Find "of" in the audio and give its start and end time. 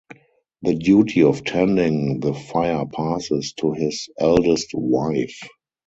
1.21-1.43